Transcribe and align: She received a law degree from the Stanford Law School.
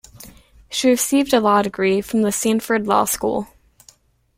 She 0.67 0.89
received 0.89 1.31
a 1.31 1.39
law 1.39 1.61
degree 1.61 2.01
from 2.01 2.23
the 2.23 2.31
Stanford 2.31 2.87
Law 2.87 3.05
School. 3.05 3.47